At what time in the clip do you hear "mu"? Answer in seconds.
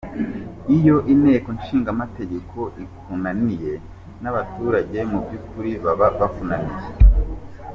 5.09-5.17